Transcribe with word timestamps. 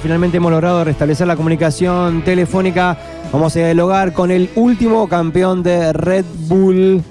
Finalmente 0.00 0.36
hemos 0.36 0.52
logrado 0.52 0.84
restablecer 0.84 1.26
la 1.26 1.34
comunicación 1.34 2.22
telefónica. 2.22 2.96
Vamos 3.32 3.56
a 3.56 3.58
dialogar 3.58 4.12
con 4.12 4.30
el 4.30 4.48
último 4.54 5.08
campeón 5.08 5.64
de 5.64 5.92
Red 5.92 6.24
Bull. 6.46 7.02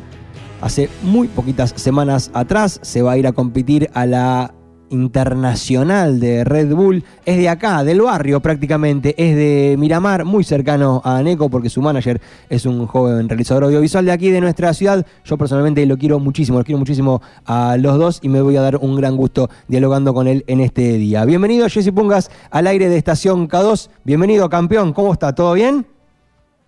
Hace 0.61 0.89
muy 1.03 1.27
poquitas 1.27 1.73
semanas 1.75 2.31
atrás 2.33 2.79
se 2.83 3.01
va 3.01 3.11
a 3.11 3.17
ir 3.17 3.27
a 3.27 3.33
competir 3.33 3.89
a 3.93 4.05
la 4.05 4.53
internacional 4.89 6.19
de 6.19 6.43
Red 6.43 6.73
Bull. 6.73 7.03
Es 7.25 7.37
de 7.37 7.49
acá, 7.49 7.83
del 7.83 8.01
barrio 8.01 8.39
prácticamente. 8.39 9.15
Es 9.17 9.35
de 9.35 9.75
Miramar, 9.77 10.25
muy 10.25 10.43
cercano 10.43 11.01
a 11.03 11.21
Neco 11.21 11.49
porque 11.49 11.69
su 11.69 11.81
manager 11.81 12.21
es 12.49 12.65
un 12.65 12.87
joven 12.87 13.29
realizador 13.29 13.65
audiovisual 13.65 14.05
de 14.05 14.11
aquí, 14.11 14.29
de 14.29 14.41
nuestra 14.41 14.73
ciudad. 14.73 15.05
Yo 15.23 15.37
personalmente 15.37 15.85
lo 15.85 15.97
quiero 15.97 16.19
muchísimo, 16.19 16.59
lo 16.59 16.63
quiero 16.63 16.79
muchísimo 16.79 17.21
a 17.45 17.77
los 17.77 17.97
dos 17.97 18.19
y 18.21 18.29
me 18.29 18.41
voy 18.41 18.57
a 18.57 18.61
dar 18.61 18.77
un 18.77 18.95
gran 18.95 19.15
gusto 19.17 19.49
dialogando 19.67 20.13
con 20.13 20.27
él 20.27 20.43
en 20.47 20.59
este 20.59 20.93
día. 20.93 21.25
Bienvenido 21.25 21.67
Jesse 21.69 21.91
Pungas 21.91 22.31
al 22.51 22.67
aire 22.67 22.89
de 22.89 22.97
Estación 22.97 23.47
K2. 23.47 23.89
Bienvenido 24.03 24.49
campeón, 24.49 24.93
¿cómo 24.93 25.13
está? 25.13 25.33
¿Todo 25.33 25.53
bien? 25.53 25.85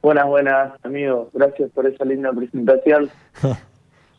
Buenas, 0.01 0.27
buenas, 0.27 0.73
amigos. 0.83 1.27
Gracias 1.33 1.69
por 1.71 1.85
esa 1.85 2.05
linda 2.05 2.31
presentación. 2.31 3.09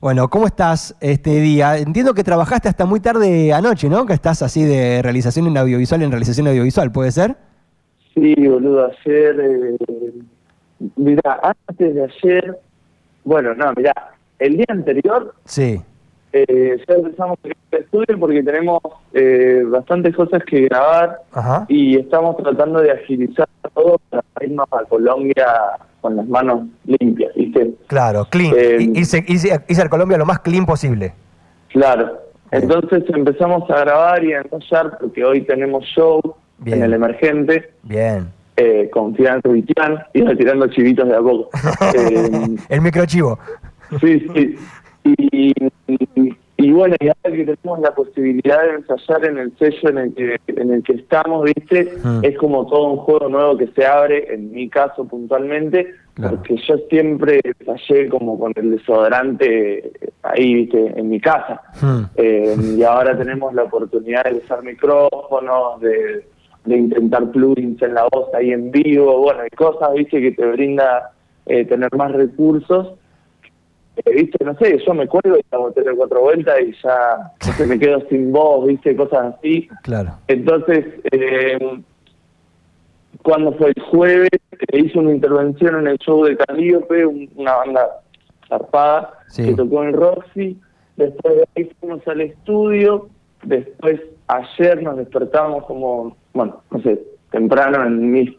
Bueno, 0.00 0.30
¿cómo 0.30 0.46
estás 0.46 0.96
este 1.02 1.42
día? 1.42 1.76
Entiendo 1.76 2.14
que 2.14 2.24
trabajaste 2.24 2.70
hasta 2.70 2.86
muy 2.86 3.00
tarde 3.00 3.52
anoche, 3.52 3.90
¿no? 3.90 4.06
Que 4.06 4.14
estás 4.14 4.40
así 4.40 4.64
de 4.64 5.02
realización 5.02 5.46
en 5.46 5.58
audiovisual 5.58 6.00
en 6.00 6.10
realización 6.10 6.46
audiovisual, 6.46 6.90
¿puede 6.90 7.12
ser? 7.12 7.36
Sí, 8.14 8.34
boludo, 8.34 8.86
ayer... 8.86 9.38
Eh, 9.38 10.12
mira, 10.96 11.40
antes 11.68 11.94
de 11.94 12.02
ayer... 12.02 12.58
Bueno, 13.24 13.54
no, 13.54 13.74
mira, 13.76 13.92
el 14.38 14.56
día 14.56 14.66
anterior... 14.70 15.34
Sí. 15.44 15.82
Eh, 16.32 16.76
ya 16.86 16.94
empezamos 16.94 17.38
el 17.42 17.54
estudio 17.70 18.18
porque 18.18 18.42
tenemos 18.42 18.80
eh, 19.12 19.64
bastantes 19.66 20.14
cosas 20.14 20.42
que 20.44 20.62
grabar 20.62 21.22
y 21.68 21.98
estamos 21.98 22.36
tratando 22.36 22.80
de 22.80 22.92
agilizar 22.92 23.48
todo 23.74 24.00
para 24.10 24.22
irnos 24.40 24.66
a 24.70 24.84
Colombia 24.84 25.46
con 26.00 26.16
las 26.16 26.26
manos 26.28 26.68
limpias, 26.84 27.34
¿viste? 27.34 27.72
Claro, 27.86 28.26
clean. 28.30 28.54
Eh, 28.56 28.92
hice, 28.94 29.88
Colombia 29.90 30.18
lo 30.18 30.26
más 30.26 30.40
clean 30.40 30.66
posible. 30.66 31.12
Claro. 31.68 32.20
Entonces 32.52 33.04
empezamos 33.08 33.68
a 33.70 33.80
grabar 33.80 34.24
y 34.24 34.32
a 34.32 34.40
ensayar 34.40 34.98
porque 34.98 35.24
hoy 35.24 35.42
tenemos 35.42 35.84
show 35.84 36.20
en 36.64 36.82
el 36.82 36.94
emergente. 36.94 37.72
Bien. 37.82 38.28
Eh, 38.56 38.90
con 38.92 39.16
Rubiquian, 39.16 40.00
y 40.12 40.36
tirando 40.36 40.66
chivitos 40.66 41.08
de 41.08 41.16
a 41.16 41.20
poco. 41.20 41.48
eh, 41.94 42.56
el 42.68 42.80
microchivo. 42.80 43.38
Sí, 44.00 44.26
sí. 44.34 44.56
Y, 45.04 45.52
y 46.60 46.72
bueno, 46.72 46.94
ya 47.00 47.14
que 47.22 47.30
tenemos 47.30 47.80
la 47.80 47.94
posibilidad 47.94 48.62
de 48.62 48.74
ensayar 48.74 49.24
en 49.24 49.38
el 49.38 49.56
sello 49.56 49.88
en 49.88 49.98
el 49.98 50.14
que, 50.14 50.36
en 50.48 50.72
el 50.72 50.82
que 50.82 50.92
estamos, 50.92 51.44
¿viste? 51.44 51.94
Hmm. 52.02 52.22
Es 52.22 52.36
como 52.36 52.66
todo 52.66 52.92
un 52.92 52.96
juego 52.98 53.30
nuevo 53.30 53.56
que 53.56 53.68
se 53.68 53.86
abre, 53.86 54.34
en 54.34 54.52
mi 54.52 54.68
caso 54.68 55.06
puntualmente, 55.06 55.94
porque 56.14 56.56
yo 56.68 56.76
siempre 56.90 57.40
ensayé 57.44 58.10
como 58.10 58.38
con 58.38 58.52
el 58.56 58.72
desodorante 58.72 59.90
ahí, 60.22 60.54
¿viste? 60.54 60.92
En 60.98 61.08
mi 61.08 61.18
casa. 61.18 61.62
Hmm. 61.80 62.02
Eh, 62.16 62.54
y 62.76 62.82
ahora 62.82 63.16
tenemos 63.16 63.54
la 63.54 63.62
oportunidad 63.62 64.24
de 64.24 64.34
usar 64.34 64.62
micrófonos, 64.62 65.80
de, 65.80 66.26
de 66.66 66.76
intentar 66.76 67.30
plugins 67.30 67.80
en 67.80 67.94
la 67.94 68.06
voz 68.12 68.34
ahí 68.34 68.52
en 68.52 68.70
vivo, 68.70 69.18
bueno, 69.18 69.40
hay 69.40 69.50
cosas, 69.56 69.94
¿viste? 69.94 70.20
Que 70.20 70.32
te 70.32 70.44
brinda 70.44 71.12
eh, 71.46 71.64
tener 71.64 71.88
más 71.96 72.12
recursos 72.12 72.99
viste, 74.06 74.44
no 74.44 74.54
sé, 74.56 74.78
yo 74.86 74.94
me 74.94 75.06
cuelgo 75.06 75.38
y 75.38 75.54
hago 75.54 75.72
tres 75.72 75.88
o 75.92 75.96
cuatro 75.96 76.20
vueltas 76.20 76.56
y 76.60 76.74
ya 76.82 77.32
se 77.56 77.66
me 77.66 77.78
quedo 77.78 78.00
sin 78.08 78.32
voz, 78.32 78.66
viste, 78.66 78.96
cosas 78.96 79.34
así. 79.36 79.68
Claro. 79.82 80.12
Entonces, 80.28 80.86
eh, 81.12 81.82
cuando 83.22 83.52
fue 83.54 83.68
el 83.68 83.82
jueves, 83.90 84.30
eh, 84.32 84.78
hice 84.78 84.98
una 84.98 85.12
intervención 85.12 85.76
en 85.76 85.86
el 85.88 85.98
show 85.98 86.24
de 86.24 86.36
Calíope, 86.36 87.06
una 87.06 87.56
banda 87.56 88.00
zarpada, 88.48 89.12
que 89.34 89.54
tocó 89.54 89.84
en 89.84 89.92
Roxy. 89.92 90.60
Después 90.96 91.36
de 91.36 91.48
ahí 91.56 91.70
fuimos 91.80 92.06
al 92.08 92.20
estudio. 92.20 93.08
Después, 93.42 94.00
ayer 94.28 94.82
nos 94.82 94.96
despertamos 94.96 95.64
como, 95.64 96.16
bueno, 96.34 96.62
no 96.70 96.82
sé, 96.82 97.00
temprano 97.30 97.84
en 97.86 98.10
mis, 98.10 98.30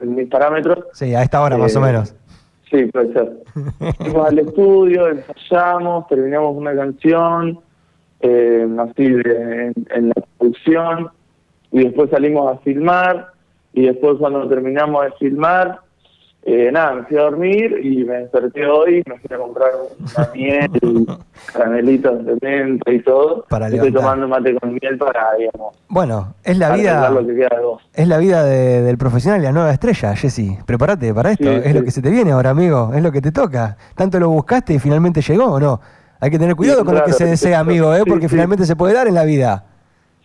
en 0.00 0.14
mis 0.14 0.28
parámetros. 0.28 0.84
Sí, 0.92 1.14
a 1.14 1.22
esta 1.22 1.42
hora 1.42 1.56
más 1.56 1.74
o 1.76 1.80
eh, 1.80 1.82
menos 1.82 2.14
Sí, 2.70 2.86
puede 2.86 3.12
ser. 3.12 3.32
Fuimos 3.98 4.26
al 4.26 4.38
estudio, 4.38 5.08
ensayamos, 5.08 6.06
terminamos 6.08 6.56
una 6.56 6.74
canción, 6.74 7.60
eh, 8.20 8.66
así 8.78 9.04
en, 9.04 10.08
la 10.08 10.14
producción, 10.38 11.10
y 11.70 11.84
después 11.84 12.10
salimos 12.10 12.52
a 12.52 12.58
filmar, 12.58 13.28
y 13.72 13.86
después 13.86 14.16
cuando 14.18 14.48
terminamos 14.48 15.04
de 15.04 15.12
filmar, 15.12 15.80
eh, 16.48 16.70
nada, 16.70 16.94
me 16.94 17.02
fui 17.02 17.18
a 17.18 17.22
dormir 17.22 17.80
y 17.82 18.04
me 18.04 18.18
desperté 18.18 18.64
hoy, 18.66 19.02
me 19.04 19.18
fui 19.18 19.34
a 19.34 19.38
comprar 19.38 19.70
una 19.98 20.30
miel, 20.32 20.70
caramelitos 21.52 22.24
de 22.24 22.38
menta 22.40 22.92
y 22.92 23.02
todo. 23.02 23.44
Para 23.48 23.66
Estoy 23.66 23.92
tomando 23.92 24.28
mate 24.28 24.54
con 24.54 24.74
miel 24.74 24.96
para, 24.96 25.34
digamos. 25.36 25.74
Bueno, 25.88 26.34
es 26.44 26.56
la 26.56 26.76
vida. 26.76 27.12
Es 27.92 28.06
la 28.06 28.18
vida 28.18 28.44
del 28.44 28.96
profesional 28.96 29.40
y 29.40 29.44
la 29.44 29.50
nueva 29.50 29.72
estrella, 29.72 30.14
Jessy. 30.14 30.56
Prepárate 30.64 31.12
para 31.12 31.32
esto. 31.32 31.50
es 31.50 31.74
lo 31.74 31.82
que 31.82 31.90
se 31.90 32.00
te 32.00 32.10
viene 32.10 32.30
ahora, 32.30 32.50
amigo. 32.50 32.92
Es 32.94 33.02
lo 33.02 33.10
que 33.10 33.20
te 33.20 33.32
toca. 33.32 33.76
Tanto 33.96 34.20
lo 34.20 34.28
buscaste 34.30 34.74
y 34.74 34.78
finalmente 34.78 35.22
llegó, 35.22 35.46
¿o 35.46 35.58
no? 35.58 35.80
Hay 36.20 36.30
que 36.30 36.38
tener 36.38 36.54
cuidado 36.54 36.84
con 36.84 36.94
lo 36.94 37.02
que 37.04 37.12
se 37.12 37.26
desea, 37.26 37.58
amigo, 37.58 37.92
¿eh? 37.92 38.04
porque 38.06 38.28
finalmente 38.28 38.66
se 38.66 38.76
puede 38.76 38.94
dar 38.94 39.08
en 39.08 39.14
la 39.14 39.24
vida. 39.24 39.64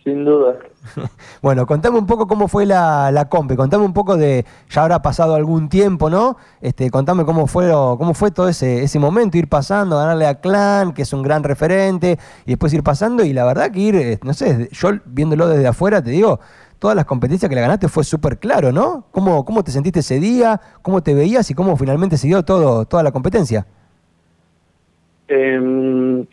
Sin 0.04 0.24
duda. 0.24 0.56
bueno, 1.42 1.64
contame 1.64 1.96
un 1.96 2.06
poco 2.06 2.26
cómo 2.26 2.48
fue 2.48 2.66
la, 2.66 3.12
la 3.12 3.28
compe, 3.28 3.56
contame 3.56 3.84
un 3.84 3.92
poco 3.92 4.16
de, 4.16 4.44
ya 4.68 4.82
habrá 4.82 5.00
pasado 5.00 5.36
algún 5.36 5.68
tiempo, 5.68 6.10
¿no? 6.10 6.36
Este, 6.60 6.90
contame 6.90 7.24
cómo 7.24 7.46
fue, 7.46 7.70
cómo 7.70 8.12
fue 8.14 8.32
todo 8.32 8.48
ese, 8.48 8.82
ese 8.82 8.98
momento, 8.98 9.38
ir 9.38 9.48
pasando, 9.48 9.96
ganarle 9.96 10.26
a 10.26 10.40
Clan, 10.40 10.92
que 10.92 11.02
es 11.02 11.12
un 11.12 11.22
gran 11.22 11.44
referente, 11.44 12.18
y 12.46 12.50
después 12.50 12.74
ir 12.74 12.82
pasando, 12.82 13.24
y 13.24 13.32
la 13.32 13.44
verdad 13.44 13.70
que 13.70 13.78
ir, 13.78 13.94
eh, 13.94 14.18
no 14.24 14.34
sé, 14.34 14.68
yo 14.72 14.90
viéndolo 15.04 15.46
desde 15.46 15.68
afuera, 15.68 16.02
te 16.02 16.10
digo, 16.10 16.40
todas 16.80 16.96
las 16.96 17.04
competencias 17.04 17.48
que 17.48 17.54
le 17.54 17.60
ganaste 17.60 17.86
fue 17.86 18.02
súper 18.02 18.38
claro, 18.38 18.72
¿no? 18.72 19.06
¿Cómo, 19.12 19.44
¿Cómo 19.44 19.62
te 19.62 19.70
sentiste 19.70 20.00
ese 20.00 20.18
día? 20.18 20.60
¿Cómo 20.82 21.00
te 21.00 21.14
veías 21.14 21.48
y 21.48 21.54
cómo 21.54 21.76
finalmente 21.76 22.16
se 22.16 22.26
dio 22.26 22.42
todo, 22.42 22.86
toda 22.86 23.04
la 23.04 23.12
competencia? 23.12 23.66
Em, 25.28 26.26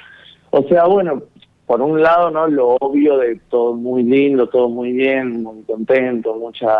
o 0.49 0.63
sea, 0.67 0.85
bueno, 0.85 1.21
por 1.69 1.83
un 1.83 2.01
lado, 2.01 2.31
¿no? 2.31 2.47
Lo 2.47 2.77
obvio 2.79 3.19
de 3.19 3.35
todo 3.47 3.75
muy 3.75 4.01
lindo, 4.01 4.49
todo 4.49 4.69
muy 4.69 4.91
bien, 4.91 5.43
muy 5.43 5.61
contento, 5.61 6.33
mucha 6.33 6.79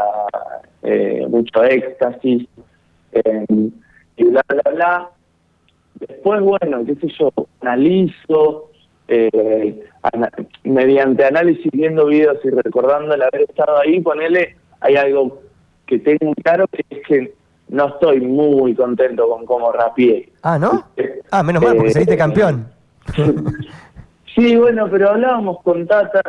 eh, 0.81 1.27
mucho 1.29 1.63
éxtasis 1.63 2.47
eh, 3.11 3.45
y 4.17 4.23
bla, 4.23 4.44
bla, 4.47 4.72
bla. 4.73 5.09
Después, 5.94 6.41
bueno, 6.41 6.83
qué 6.88 6.95
sé 6.95 7.07
yo, 7.19 7.31
analizo, 7.61 8.72
eh, 9.07 9.79
mediante 10.63 11.23
análisis, 11.23 11.72
viendo 11.72 12.07
videos 12.07 12.39
y 12.44 12.49
recordando 12.49 13.13
el 13.13 13.22
haber 13.22 13.41
estado 13.41 13.78
ahí, 13.78 14.01
ponele, 14.01 14.55
hay 14.79 14.95
algo 14.95 15.39
que 15.85 15.99
tengo 15.99 16.33
claro 16.41 16.66
que 16.72 16.83
es 16.89 17.07
que 17.07 17.33
no 17.67 17.89
estoy 17.89 18.22
muy 18.22 18.73
contento 18.73 19.29
con 19.29 19.45
cómo 19.45 19.72
rapié. 19.72 20.31
Ah, 20.41 20.57
¿no? 20.57 20.83
Ah, 21.29 21.44
menos 21.44 21.61
mal, 21.61 21.75
porque 21.75 21.91
saliste 21.91 22.17
campeón. 22.17 22.66
Sí, 24.39 24.55
bueno, 24.55 24.88
pero 24.89 25.09
hablábamos 25.09 25.61
con 25.63 25.85
Tata 25.85 26.22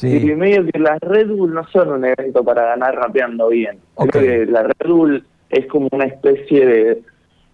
y 0.00 0.24
medio 0.34 0.64
que 0.64 0.78
las 0.78 0.98
Red 1.00 1.28
Bull 1.28 1.52
no 1.52 1.66
son 1.68 1.90
un 1.90 2.04
evento 2.06 2.42
para 2.42 2.62
ganar 2.62 2.94
rapeando 2.94 3.48
bien. 3.48 3.78
Creo 3.94 4.22
que 4.22 4.46
la 4.46 4.62
Red 4.62 4.88
Bull 4.88 5.24
es 5.50 5.66
como 5.66 5.86
una 5.92 6.06
especie 6.06 6.64
de, 6.64 7.02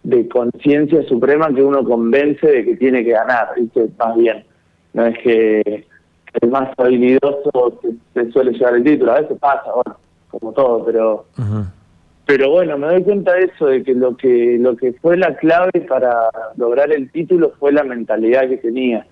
de 0.05 0.29
conciencia 0.29 1.03
suprema 1.09 1.53
que 1.53 1.65
uno 1.65 1.83
convence 1.83 2.47
de 2.47 2.65
que 2.65 2.77
tiene 2.77 3.03
que 3.03 3.11
ganar, 3.11 3.49
¿viste? 3.57 3.89
Más 3.99 4.17
bien. 4.17 4.45
No 4.93 5.05
es 5.07 5.19
que 5.19 5.85
el 6.41 6.49
más 6.49 6.69
habilidoso 6.79 7.81
se, 8.15 8.31
suele 8.31 8.53
llevar 8.53 8.77
el 8.77 8.85
título. 8.85 9.13
A 9.13 9.21
veces 9.21 9.37
pasa, 9.41 9.73
bueno, 9.73 9.99
como 10.31 10.53
todo, 10.53 10.85
pero... 10.85 11.25
Pero 12.27 12.51
bueno, 12.51 12.79
me 12.79 12.87
doy 12.87 13.03
cuenta 13.03 13.35
de 13.35 13.45
eso, 13.45 13.67
de 13.67 13.83
que 13.83 13.93
lo 13.93 14.17
que 14.17 14.57
lo 14.59 14.75
que 14.79 14.95
fue 14.95 15.19
la 15.19 15.37
clave 15.37 15.83
para 15.87 16.31
lograr 16.57 16.91
el 16.91 17.11
título 17.11 17.53
fue 17.61 17.71
la 17.71 17.85
mentalidad 17.85 18.49
que 18.49 18.57
tenía 18.57 19.07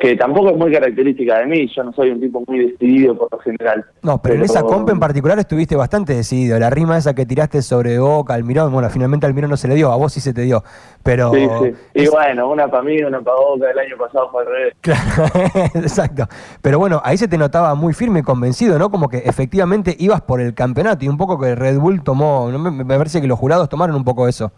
que 0.00 0.16
tampoco 0.16 0.50
es 0.50 0.56
muy 0.56 0.72
característica 0.72 1.38
de 1.38 1.46
mí, 1.46 1.70
yo 1.74 1.84
no 1.84 1.92
soy 1.92 2.10
un 2.10 2.20
tipo 2.20 2.42
muy 2.46 2.66
decidido 2.66 3.16
por 3.16 3.28
lo 3.30 3.38
general. 3.38 3.84
No, 4.02 4.20
pero, 4.20 4.34
en 4.34 4.42
esa 4.42 4.62
compa 4.62 4.92
en 4.92 5.00
particular 5.00 5.38
estuviste 5.38 5.76
bastante 5.76 6.14
decidido. 6.14 6.58
La 6.58 6.70
rima 6.70 6.98
esa 6.98 7.14
que 7.14 7.26
tiraste 7.26 7.62
sobre 7.62 7.98
Boca, 7.98 8.34
Almirón, 8.34 8.72
bueno, 8.72 8.88
finalmente 8.90 9.26
Almirón 9.26 9.50
no 9.50 9.56
se 9.56 9.68
le 9.68 9.74
dio, 9.74 9.90
a 9.90 9.96
vos 9.96 10.12
sí 10.12 10.20
se 10.20 10.32
te 10.32 10.42
dio. 10.42 10.62
Pero 11.02 11.32
sí, 11.32 11.48
sí. 11.62 11.74
Y 11.94 12.08
bueno, 12.08 12.50
una 12.50 12.68
para 12.68 12.82
mí, 12.82 13.02
una 13.02 13.20
para 13.20 13.36
Boca, 13.36 13.70
el 13.70 13.78
año 13.78 13.96
pasado 13.98 14.30
fue 14.30 14.42
al 14.42 14.48
revés. 14.48 14.74
Claro, 14.80 15.30
exacto. 15.74 16.26
Pero 16.62 16.78
bueno, 16.78 17.00
ahí 17.04 17.16
se 17.16 17.28
te 17.28 17.38
notaba 17.38 17.74
muy 17.74 17.94
firme 17.94 18.20
y 18.20 18.22
convencido, 18.22 18.78
¿no? 18.78 18.90
Como 18.90 19.08
que 19.08 19.18
efectivamente 19.18 19.96
ibas 19.98 20.20
por 20.20 20.40
el 20.40 20.54
campeonato 20.54 21.04
y 21.04 21.08
un 21.08 21.16
poco 21.16 21.38
que 21.38 21.54
Red 21.54 21.78
Bull 21.78 22.02
tomó, 22.02 22.48
me 22.50 22.84
parece 22.84 23.20
que 23.20 23.26
los 23.26 23.38
jurados 23.38 23.68
tomaron 23.68 23.96
un 23.96 24.04
poco 24.04 24.28
eso. 24.28 24.52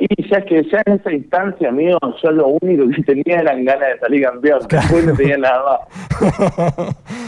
Y 0.00 0.28
ya 0.28 0.40
que 0.44 0.62
ya 0.70 0.80
en 0.86 0.94
esa 0.94 1.12
instancia, 1.12 1.68
amigo, 1.70 1.98
yo 2.22 2.30
lo 2.30 2.48
único 2.60 2.88
que 2.94 3.02
tenía 3.02 3.40
eran 3.40 3.64
ganas 3.64 3.88
de 3.88 3.98
salir 3.98 4.22
campeón. 4.22 4.60
Después 4.68 5.04
no 5.04 5.14
tenía 5.14 5.38
nada 5.38 5.80
más. 6.20 6.96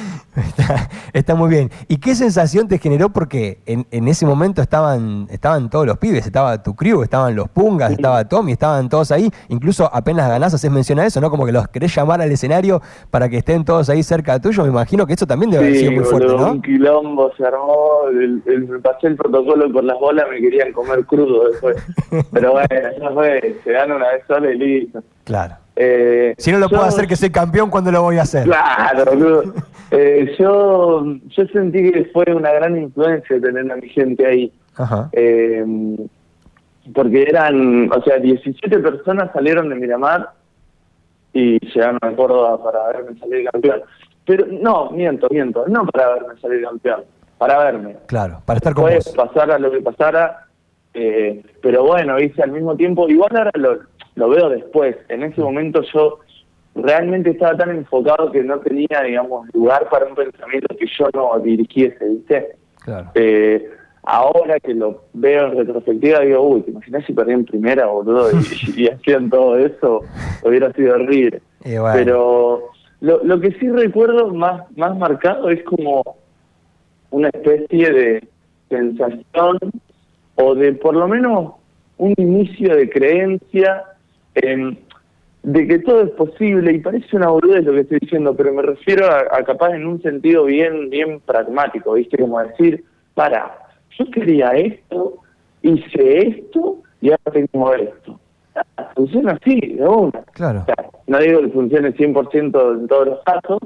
Está, 1.13 1.35
muy 1.35 1.49
bien. 1.49 1.71
¿Y 1.89 1.99
qué 1.99 2.15
sensación 2.15 2.69
te 2.69 2.79
generó? 2.79 3.11
Porque 3.11 3.59
en, 3.67 4.09
ese 4.09 4.27
momento 4.27 4.63
estaban, 4.63 5.27
estaban 5.31 5.71
todos 5.71 5.87
los 5.87 5.99
pibes, 5.99 6.27
estaba 6.27 6.63
tu 6.63 6.75
crew, 6.75 7.03
estaban 7.03 7.35
los 7.35 7.49
pungas, 7.49 7.93
estaba 7.93 8.27
Tommy, 8.29 8.53
estaban 8.53 8.89
todos 8.89 9.11
ahí. 9.11 9.31
Incluso 9.49 9.91
apenas 9.93 10.29
ganás 10.29 10.55
haces 10.55 10.71
mención 10.71 10.99
a 10.99 11.07
eso, 11.07 11.21
¿no? 11.21 11.31
Como 11.31 11.47
que 11.47 11.53
los 11.53 11.69
querés 11.69 11.95
llamar 11.95 12.21
al 12.21 12.31
escenario 12.31 12.81
para 13.11 13.29
que 13.29 13.39
estén 13.39 13.65
todos 13.65 13.89
ahí 13.91 14.03
cerca 14.03 14.41
tuyo. 14.41 14.63
Me 14.63 14.71
imagino 14.71 15.07
que 15.07 15.15
eso 15.15 15.27
también 15.27 15.51
debe 15.51 15.65
haber 15.65 15.77
sido 15.77 15.93
muy 15.93 16.05
fuerte, 16.05 16.29
¿no? 16.29 16.53
Un 16.53 16.63
quilombo 16.63 17.33
se 17.37 17.45
armó, 17.45 18.09
el, 18.11 18.43
me 18.69 18.79
pasé 18.79 19.09
el 19.09 19.17
protocolo 19.17 19.73
por 19.73 19.85
las 19.85 19.99
bolas, 19.99 20.27
me 20.31 20.41
querían 20.41 20.73
comer 20.73 21.05
crudo 21.07 21.49
después. 21.51 21.77
Pero 22.33 22.53
bueno, 22.53 22.69
ya 23.01 23.11
fue, 23.11 23.61
se 23.65 23.73
dan 23.73 23.93
una 23.93 24.09
vez 24.13 24.23
sola 24.27 24.51
y 24.51 24.59
listo. 24.59 25.03
Claro. 25.25 25.57
Eh, 25.83 26.35
si 26.37 26.53
no 26.53 26.59
lo 26.59 26.69
puedo 26.69 26.83
hacer 26.83 27.07
que 27.07 27.17
soy 27.17 27.31
campeón, 27.31 27.71
¿cuándo 27.71 27.91
lo 27.91 28.03
voy 28.03 28.19
a 28.19 28.23
hacer? 28.23 28.45
Claro, 28.45 29.43
eh, 29.91 30.37
yo, 30.39 31.03
yo 31.29 31.47
sentí 31.47 31.91
que 31.91 32.05
fue 32.13 32.27
una 32.35 32.53
gran 32.53 32.77
influencia 32.77 33.41
tener 33.41 33.73
a 33.73 33.77
mi 33.77 33.89
gente 33.89 34.27
ahí. 34.27 34.53
Eh, 35.13 35.65
porque 36.95 37.23
eran, 37.23 37.91
o 37.91 38.03
sea, 38.03 38.19
17 38.19 38.79
personas 38.81 39.31
salieron 39.33 39.71
de 39.71 39.77
Miramar 39.77 40.33
y 41.33 41.59
llegaron 41.61 41.99
a 42.03 42.11
Córdoba 42.11 42.63
para 42.63 42.89
verme 42.89 43.19
salir 43.19 43.49
campeón. 43.51 43.81
Pero 44.27 44.47
no, 44.51 44.91
miento, 44.91 45.29
miento, 45.31 45.65
no 45.67 45.87
para 45.87 46.13
verme 46.13 46.39
salir 46.43 46.63
campeón, 46.63 47.05
para 47.39 47.59
verme. 47.59 47.97
Claro, 48.05 48.43
para 48.45 48.59
estar 48.59 48.75
con 48.75 48.85
Puede 48.85 49.01
pasara 49.17 49.59
lo 49.59 49.71
que 49.71 49.81
pasara, 49.81 50.47
pero 50.93 51.87
bueno, 51.87 52.21
hice 52.21 52.43
al 52.43 52.53
mismo 52.53 52.77
tiempo, 52.77 53.09
igual 53.09 53.35
ahora 53.35 53.51
lo, 53.55 53.79
lo 54.15 54.29
veo 54.29 54.49
después. 54.49 54.97
En 55.09 55.23
ese 55.23 55.41
momento 55.41 55.83
yo 55.93 56.21
realmente 56.75 57.31
estaba 57.31 57.57
tan 57.57 57.71
enfocado 57.71 58.31
que 58.31 58.43
no 58.43 58.59
tenía, 58.61 59.03
digamos, 59.05 59.49
lugar 59.55 59.89
para 59.89 60.07
un 60.07 60.15
pensamiento 60.15 60.75
que 60.77 60.87
yo 60.99 61.09
no 61.15 61.39
dirigiese, 61.41 62.05
¿viste? 62.09 62.57
Claro. 62.85 63.11
Eh, 63.15 63.69
ahora 64.03 64.59
que 64.61 64.75
lo 64.75 65.03
veo 65.13 65.47
en 65.49 65.59
retrospectiva, 65.59 66.21
digo, 66.21 66.43
uy, 66.43 66.63
¿te 66.63 66.71
imaginas 66.71 67.05
si 67.07 67.13
perdí 67.13 67.33
en 67.33 67.45
primera, 67.45 67.87
boludo? 67.87 68.31
Y, 68.33 68.81
y 68.83 68.89
hacían 68.89 69.31
todo 69.31 69.59
eso, 69.59 70.03
hubiera 70.45 70.73
sido 70.73 70.95
horrible. 70.95 71.43
Pero 71.63 72.71
lo, 73.01 73.25
lo 73.25 73.41
que 73.41 73.53
sí 73.53 73.69
recuerdo 73.69 74.33
más, 74.33 74.63
más 74.77 74.97
marcado 74.97 75.51
es 75.51 75.63
como 75.65 76.03
una 77.11 77.29
especie 77.29 77.91
de 77.91 78.29
sensación 78.69 79.59
o 80.37 80.55
de 80.55 80.73
por 80.73 80.95
lo 80.95 81.09
menos 81.09 81.55
un 81.99 82.15
inicio 82.17 82.75
de 82.77 82.89
creencia 82.89 83.85
de 84.35 85.67
que 85.67 85.79
todo 85.81 86.03
es 86.03 86.11
posible, 86.11 86.73
y 86.73 86.79
parece 86.81 87.17
una 87.17 87.29
boludez 87.29 87.65
lo 87.65 87.73
que 87.73 87.81
estoy 87.81 87.99
diciendo, 88.01 88.35
pero 88.35 88.53
me 88.53 88.63
refiero 88.63 89.07
a, 89.07 89.43
capaz 89.43 89.75
en 89.75 89.87
un 89.87 90.03
sentido 90.03 90.45
bien, 90.45 90.91
bien 90.91 91.21
pragmático, 91.21 91.95
¿viste? 91.95 92.19
Como 92.19 92.41
decir, 92.41 92.85
para, 93.15 93.59
yo 93.99 94.11
quería 94.11 94.51
esto, 94.51 95.19
hice 95.63 96.29
esto, 96.29 96.79
y 97.01 97.11
ahora 97.11 97.33
tengo 97.33 97.75
esto. 97.75 98.21
Funciona 98.95 99.33
así, 99.33 99.59
de 99.61 99.87
una. 99.87 100.23
Claro. 100.33 100.67
no 101.07 101.19
digo 101.19 101.41
que 101.41 101.49
funcione 101.49 101.95
100% 101.95 102.81
en 102.81 102.89
todos 102.89 103.07
los 103.07 103.25
casos, 103.25 103.59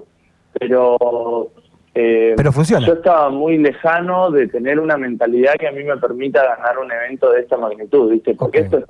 pero 0.59 1.51
eh, 1.95 2.35
Pero 2.37 2.53
funciona. 2.53 2.85
Yo 2.87 2.95
estaba 2.95 3.31
muy 3.31 3.57
lejano 3.57 4.31
de 4.31 4.49
tener 4.49 4.81
una 4.81 4.97
mentalidad 4.97 5.55
que 5.55 5.69
a 5.69 5.73
mí 5.73 5.85
me 5.85 5.97
permita 5.97 6.45
ganar 6.45 6.79
un 6.79 6.91
evento 6.91 7.31
de 7.31 7.41
esta 7.41 7.57
magnitud, 7.57 8.11
¿viste? 8.11 8.35
Porque 8.35 8.61
esto 8.61 8.85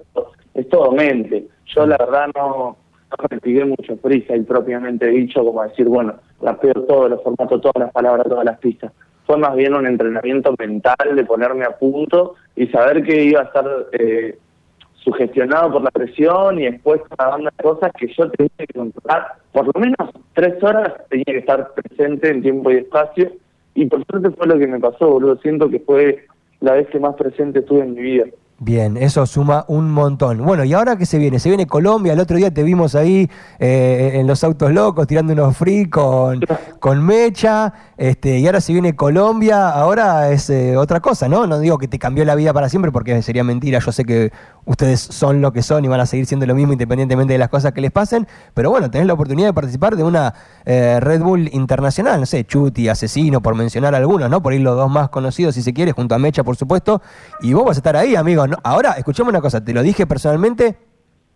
es, 0.54 0.68
todo 0.68 0.92
mente. 0.92 1.46
Yo 1.66 1.86
la 1.86 1.96
verdad 1.96 2.28
no, 2.34 2.76
no 3.10 3.28
me 3.30 3.40
pide 3.40 3.64
mucho 3.64 3.96
prisa 3.96 4.36
y 4.36 4.42
propiamente 4.42 5.06
dicho 5.08 5.44
como 5.44 5.62
decir, 5.62 5.88
bueno, 5.88 6.14
rapeo 6.40 6.74
todo, 6.86 7.08
lo 7.08 7.18
formato, 7.20 7.60
todas 7.60 7.76
las 7.78 7.92
palabras, 7.92 8.26
todas 8.28 8.44
las 8.44 8.58
pistas. 8.58 8.92
Fue 9.26 9.38
más 9.38 9.54
bien 9.56 9.74
un 9.74 9.86
entrenamiento 9.86 10.54
mental 10.58 11.14
de 11.14 11.24
ponerme 11.24 11.64
a 11.64 11.76
punto 11.76 12.34
y 12.56 12.66
saber 12.68 13.02
que 13.02 13.24
iba 13.24 13.40
a 13.40 13.44
estar 13.44 13.66
eh, 13.92 14.38
sugestionado 14.96 15.72
por 15.72 15.82
la 15.82 15.90
presión 15.90 16.58
y 16.58 16.64
después 16.64 17.00
una 17.18 17.28
banda 17.28 17.52
de 17.56 17.62
cosas 17.62 17.92
que 17.98 18.08
yo 18.08 18.30
tenía 18.30 18.50
que 18.58 18.78
controlar. 18.78 19.34
Por 19.52 19.66
lo 19.66 19.80
menos 19.80 20.10
tres 20.34 20.62
horas 20.62 20.92
tenía 21.08 21.24
que 21.24 21.38
estar 21.38 21.72
presente 21.74 22.30
en 22.30 22.42
tiempo 22.42 22.70
y 22.70 22.76
espacio 22.76 23.30
y 23.74 23.86
por 23.86 24.04
suerte 24.06 24.30
fue 24.30 24.46
lo 24.46 24.58
que 24.58 24.66
me 24.66 24.80
pasó, 24.80 25.10
boludo. 25.10 25.36
Siento 25.38 25.68
que 25.68 25.80
fue 25.80 26.26
la 26.60 26.72
vez 26.72 26.88
que 26.88 26.98
más 26.98 27.14
presente 27.16 27.60
estuve 27.60 27.80
en 27.80 27.94
mi 27.94 28.02
vida. 28.02 28.24
Bien, 28.64 28.96
eso 28.96 29.26
suma 29.26 29.66
un 29.68 29.90
montón. 29.90 30.42
Bueno, 30.42 30.64
¿y 30.64 30.72
ahora 30.72 30.96
qué 30.96 31.04
se 31.04 31.18
viene? 31.18 31.38
Se 31.38 31.50
viene 31.50 31.66
Colombia, 31.66 32.14
el 32.14 32.20
otro 32.20 32.38
día 32.38 32.50
te 32.50 32.62
vimos 32.62 32.94
ahí 32.94 33.30
eh, 33.58 34.12
en 34.14 34.26
los 34.26 34.42
autos 34.42 34.72
locos 34.72 35.06
tirando 35.06 35.34
unos 35.34 35.54
free 35.54 35.90
con, 35.90 36.40
con 36.80 37.04
Mecha, 37.04 37.74
este, 37.98 38.38
y 38.38 38.46
ahora 38.46 38.62
se 38.62 38.72
viene 38.72 38.96
Colombia, 38.96 39.68
ahora 39.68 40.30
es 40.30 40.48
eh, 40.48 40.78
otra 40.78 41.00
cosa, 41.00 41.28
¿no? 41.28 41.46
No 41.46 41.58
digo 41.58 41.76
que 41.76 41.88
te 41.88 41.98
cambió 41.98 42.24
la 42.24 42.34
vida 42.36 42.54
para 42.54 42.70
siempre 42.70 42.90
porque 42.90 43.20
sería 43.20 43.44
mentira, 43.44 43.80
yo 43.80 43.92
sé 43.92 44.06
que 44.06 44.32
ustedes 44.66 45.00
son 45.00 45.40
lo 45.40 45.52
que 45.52 45.62
son 45.62 45.84
y 45.84 45.88
van 45.88 46.00
a 46.00 46.06
seguir 46.06 46.26
siendo 46.26 46.46
lo 46.46 46.54
mismo 46.54 46.72
independientemente 46.72 47.32
de 47.32 47.38
las 47.38 47.48
cosas 47.48 47.72
que 47.72 47.80
les 47.80 47.90
pasen, 47.90 48.26
pero 48.54 48.70
bueno, 48.70 48.90
tenés 48.90 49.06
la 49.06 49.14
oportunidad 49.14 49.48
de 49.48 49.54
participar 49.54 49.96
de 49.96 50.02
una 50.02 50.34
eh, 50.64 50.98
Red 51.00 51.22
Bull 51.22 51.48
internacional, 51.52 52.20
no 52.20 52.26
sé, 52.26 52.44
Chuti, 52.44 52.88
Asesino, 52.88 53.40
por 53.40 53.54
mencionar 53.54 53.94
algunos, 53.94 54.30
¿no? 54.30 54.42
Por 54.42 54.54
ir 54.54 54.62
los 54.62 54.76
dos 54.76 54.90
más 54.90 55.08
conocidos 55.08 55.54
si 55.54 55.62
se 55.62 55.72
quiere, 55.72 55.92
junto 55.92 56.14
a 56.14 56.18
Mecha, 56.18 56.44
por 56.44 56.56
supuesto, 56.56 57.02
y 57.40 57.52
vos 57.52 57.64
vas 57.64 57.76
a 57.76 57.80
estar 57.80 57.96
ahí, 57.96 58.16
amigo, 58.16 58.44
Ahora, 58.62 58.92
escuchame 58.92 59.30
una 59.30 59.40
cosa, 59.40 59.64
te 59.64 59.72
lo 59.72 59.82
dije 59.82 60.06
personalmente 60.06 60.76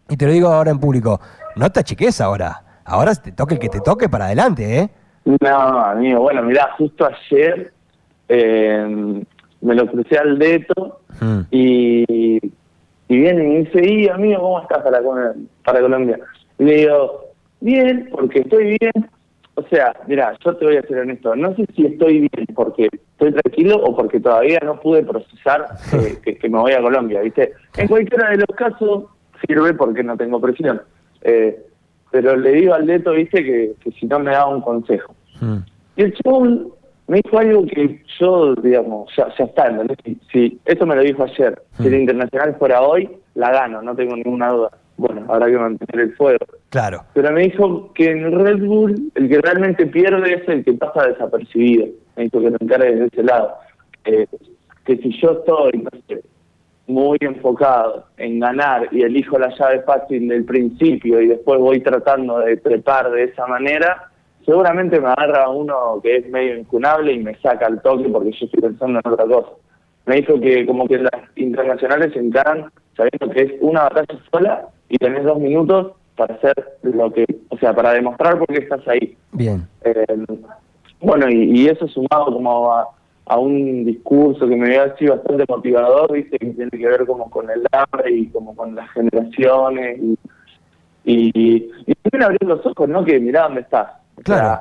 y 0.09 0.17
te 0.17 0.27
lo 0.27 0.33
digo 0.33 0.49
ahora 0.49 0.71
en 0.71 0.79
público. 0.79 1.21
No 1.57 1.71
te 1.71 1.81
achiques 1.81 2.21
ahora. 2.21 2.63
Ahora 2.85 3.15
te 3.15 3.33
toque 3.33 3.55
el 3.55 3.61
que 3.61 3.69
te 3.69 3.81
toque 3.81 4.09
para 4.09 4.27
adelante, 4.27 4.79
¿eh? 4.79 4.91
No, 5.41 5.85
amigo, 5.85 6.23
bueno, 6.23 6.43
mirá, 6.43 6.71
justo 6.79 7.07
ayer 7.07 7.71
eh, 8.29 9.23
me 9.61 9.75
lo 9.75 9.87
crucé 9.91 10.17
al 10.17 10.39
dedo 10.39 11.01
hmm. 11.21 11.41
y, 11.51 12.41
y 13.09 13.17
viene 13.17 13.43
y 13.43 13.47
me 13.47 13.59
dice, 13.61 13.87
y 13.87 14.09
amigo, 14.09 14.41
¿cómo 14.41 14.61
estás 14.61 14.83
para, 14.83 15.01
para 15.65 15.81
Colombia? 15.81 16.19
Y 16.59 16.65
le 16.65 16.75
digo, 16.77 17.25
bien, 17.61 18.09
porque 18.13 18.41
estoy 18.41 18.77
bien, 18.79 19.11
o 19.55 19.63
sea, 19.69 19.93
mira, 20.07 20.37
yo 20.45 20.55
te 20.57 20.65
voy 20.65 20.77
a 20.77 20.83
ser 20.83 20.99
honesto, 20.99 21.35
no 21.35 21.55
sé 21.57 21.65
si 21.75 21.87
estoy 21.87 22.21
bien 22.21 22.47
porque 22.55 22.89
estoy 22.93 23.33
tranquilo 23.33 23.77
o 23.83 23.97
porque 23.97 24.21
todavía 24.21 24.61
no 24.63 24.79
pude 24.79 25.03
procesar 25.03 25.67
que, 26.23 26.49
me 26.49 26.59
voy 26.59 26.73
a 26.73 26.83
Colombia, 26.83 27.23
¿viste? 27.23 27.53
En 27.77 27.89
cualquiera 27.89 28.31
de 28.31 28.37
los 28.37 28.57
casos 28.57 29.05
sirve 29.47 29.75
porque 29.75 30.03
no 30.05 30.17
tengo 30.17 30.41
presión. 30.41 30.81
Eh, 31.23 31.61
pero 32.11 32.37
le 32.37 32.53
digo 32.53 32.75
al 32.75 32.87
Leto, 32.87 33.13
¿viste? 33.13 33.43
Que, 33.43 33.75
si 33.99 34.07
no 34.07 34.21
me 34.21 34.31
daba 34.31 34.55
un 34.55 34.61
consejo. 34.61 35.15
Hmm. 35.41 35.59
Y 35.97 36.03
el 36.03 36.15
chabón 36.15 36.69
me 37.09 37.21
dijo 37.23 37.39
algo 37.39 37.67
que 37.67 38.03
yo, 38.21 38.55
digamos, 38.55 39.11
ya, 39.17 39.29
ya 39.37 39.45
está, 39.45 39.73
Si, 40.05 40.19
si, 40.31 40.61
esto 40.65 40.87
me 40.87 40.95
lo 40.95 41.03
dijo 41.03 41.25
ayer, 41.25 41.61
si 41.79 41.89
el 41.89 41.95
hmm. 41.95 42.01
Internacional 42.01 42.57
fuera 42.59 42.83
hoy, 42.83 43.11
la 43.35 43.51
gano, 43.51 43.83
no 43.83 43.95
tengo 43.97 44.15
ninguna 44.17 44.51
duda 44.51 44.71
bueno, 44.99 45.25
habrá 45.29 45.47
que 45.47 45.57
mantener 45.57 46.09
el 46.09 46.17
fuego. 46.17 46.45
Claro. 46.71 47.05
Pero 47.15 47.31
me 47.31 47.43
dijo 47.43 47.93
que 47.95 48.11
en 48.11 48.33
Red 48.33 48.59
Bull 48.59 49.13
el 49.15 49.29
que 49.29 49.41
realmente 49.41 49.87
pierde 49.87 50.35
es 50.35 50.49
el 50.49 50.65
que 50.65 50.73
pasa 50.75 51.07
desapercibido. 51.07 51.87
Me 52.17 52.25
dijo 52.25 52.41
que 52.41 52.51
lo 52.51 52.57
encargue 52.61 52.95
desde 52.95 53.07
ese 53.07 53.23
lado. 53.23 53.55
Eh, 54.05 54.27
que 54.85 54.97
si 54.97 55.21
yo 55.21 55.33
estoy 55.33 55.87
muy 56.89 57.19
enfocado 57.21 58.07
en 58.17 58.41
ganar 58.41 58.89
y 58.91 59.03
elijo 59.03 59.39
la 59.39 59.55
llave 59.57 59.83
fácil 59.83 60.27
del 60.27 60.45
principio 60.45 61.21
y 61.21 61.29
después 61.29 61.61
voy 61.61 61.81
tratando 61.81 62.41
de 62.41 62.57
trepar 62.57 63.11
de 63.13 63.25
esa 63.25 63.47
manera, 63.47 64.08
seguramente 64.49 64.99
me 64.99 65.09
agarra 65.09 65.51
uno 65.51 66.01
que 66.03 66.17
es 66.17 66.31
medio 66.31 66.57
incunable 66.57 67.13
y 67.13 67.19
me 67.19 67.35
saca 67.37 67.67
el 67.67 67.83
toque 67.83 68.09
porque 68.09 68.31
yo 68.31 68.47
estoy 68.47 68.63
pensando 68.63 68.99
en 69.05 69.13
otra 69.13 69.27
cosa. 69.27 69.51
Me 70.07 70.17
dijo 70.17 70.41
que 70.41 70.65
como 70.65 70.89
que 70.89 70.97
las 70.97 71.21
internacionales 71.37 72.15
se 72.15 72.21
encaran 72.21 72.73
sabiendo 72.97 73.29
que 73.29 73.43
es 73.43 73.53
una 73.61 73.83
batalla 73.83 74.19
sola 74.33 74.69
y 74.89 74.97
tenés 74.97 75.25
dos 75.25 75.39
minutos 75.39 75.93
para 76.17 76.35
hacer 76.35 76.55
lo 76.81 77.13
que, 77.13 77.27
o 77.51 77.59
sea, 77.59 77.75
para 77.75 77.93
demostrar 77.93 78.39
por 78.39 78.47
qué 78.47 78.61
estás 78.61 78.81
ahí. 78.89 79.15
Bien. 79.33 79.69
Eh, 79.85 80.25
bueno, 81.03 81.29
y, 81.29 81.69
eso 81.69 81.87
sumado 81.87 82.33
como 82.33 82.73
a, 82.73 82.89
un 83.37 83.85
discurso 83.85 84.49
que 84.49 84.57
me 84.57 84.69
había 84.69 84.97
sido 84.97 85.17
bastante 85.17 85.45
motivador, 85.47 86.11
viste, 86.11 86.39
que 86.39 86.47
tiene 86.47 86.71
que 86.71 86.89
ver 86.89 87.05
como 87.05 87.29
con 87.29 87.51
el 87.51 87.67
hambre 87.71 88.11
y 88.11 88.29
como 88.29 88.57
con 88.57 88.75
las 88.75 88.91
generaciones 88.93 89.99
y, 90.01 90.19
y, 91.05 91.71
y 91.87 91.95
también 91.97 92.23
abrir 92.23 92.43
los 92.45 92.65
ojos, 92.65 92.89
¿no? 92.89 93.05
Que 93.05 93.21
mirá 93.21 93.43
dónde 93.43 93.61
estás. 93.61 93.99
Claro. 94.25 94.61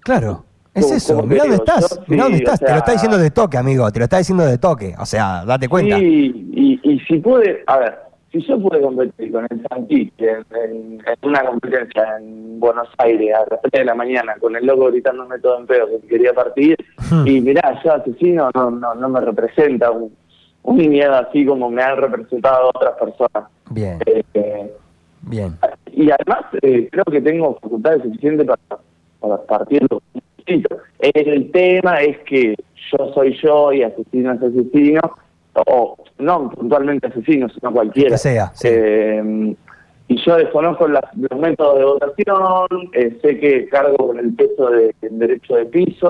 claro. 0.00 0.44
Es 0.74 0.90
eso, 0.92 1.22
mirá 1.24 1.42
dónde 1.42 1.56
estás, 1.56 2.00
mirá 2.06 2.24
dónde 2.24 2.38
estás, 2.38 2.60
te 2.60 2.70
lo 2.70 2.76
está 2.76 2.92
diciendo 2.92 3.18
de 3.18 3.30
toque, 3.32 3.56
amigo, 3.56 3.90
te 3.90 3.98
lo 3.98 4.04
está 4.04 4.18
diciendo 4.18 4.44
de 4.44 4.58
toque, 4.58 4.94
o 4.96 5.06
sea, 5.06 5.44
date 5.44 5.68
cuenta. 5.68 5.98
Sí, 5.98 6.50
y, 6.52 6.80
y 6.84 7.00
si 7.00 7.18
puede, 7.18 7.64
a 7.66 7.78
ver, 7.78 7.98
si 8.30 8.46
yo 8.46 8.60
pude 8.60 8.80
competir 8.80 9.32
con 9.32 9.46
el 9.50 9.66
Santi 9.68 10.12
en, 10.18 10.44
en, 10.54 11.02
una 11.22 11.44
competencia 11.44 12.18
en 12.18 12.60
Buenos 12.60 12.88
Aires 12.98 13.34
a 13.34 13.40
las 13.50 13.60
3 13.62 13.72
de 13.72 13.84
la 13.84 13.94
mañana 13.94 14.34
con 14.38 14.54
el 14.54 14.66
loco 14.66 14.86
gritándome 14.86 15.38
todo 15.38 15.58
en 15.58 15.66
pedo 15.66 15.86
que 15.88 16.06
quería 16.06 16.32
partir 16.32 16.76
hmm. 17.10 17.26
y 17.26 17.40
mirá, 17.40 17.80
yo 17.82 17.94
asesino 17.94 18.50
no, 18.54 18.70
no, 18.70 18.94
no 18.94 19.08
me 19.08 19.20
representa 19.20 19.90
un, 19.90 20.14
un 20.62 20.76
miedo 20.76 21.14
así 21.14 21.46
como 21.46 21.70
me 21.70 21.82
han 21.82 21.96
representado 21.96 22.68
otras 22.68 22.94
personas. 22.98 23.50
Bien. 23.70 23.98
Eh, 24.06 24.70
Bien. 25.22 25.58
Y 25.98 26.12
además 26.12 26.44
eh, 26.62 26.88
creo 26.92 27.04
que 27.06 27.20
tengo 27.20 27.58
facultades 27.60 28.04
suficientes 28.04 28.46
para, 28.46 28.80
para 29.18 29.42
partirlo 29.42 30.00
distinto. 30.36 30.76
El 31.00 31.50
tema 31.50 32.00
es 32.02 32.18
que 32.18 32.54
yo 32.92 33.12
soy 33.12 33.36
yo 33.42 33.72
y 33.72 33.82
asesino 33.82 34.32
es 34.32 34.40
asesino, 34.40 35.00
o 35.66 35.96
no 36.18 36.50
puntualmente 36.50 37.08
asesino, 37.08 37.48
sino 37.48 37.72
cualquiera. 37.72 38.10
Que 38.10 38.18
sea. 38.18 38.52
Eh, 38.62 39.56
y 40.06 40.24
yo 40.24 40.36
desconozco 40.36 40.86
los 40.86 41.02
métodos 41.36 41.78
de 41.78 41.84
votación, 41.84 42.90
eh, 42.92 43.18
sé 43.20 43.40
que 43.40 43.68
cargo 43.68 43.96
con 43.96 44.20
el 44.20 44.32
peso 44.34 44.70
de, 44.70 44.94
derecho 45.00 45.56
de 45.56 45.66
piso, 45.66 46.08